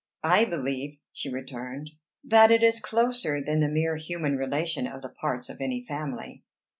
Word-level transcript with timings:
"I 0.23 0.45
believe," 0.45 0.97
she 1.13 1.29
returned, 1.29 1.91
"that 2.23 2.49
it 2.49 2.63
is 2.63 2.79
closer 2.79 3.39
than 3.39 3.59
the 3.59 3.69
mere 3.69 3.97
human 3.97 4.35
relation 4.35 4.87
of 4.87 5.03
the 5.03 5.09
parts 5.09 5.47
of 5.47 5.61
any 5.61 5.79
family. 5.85 6.43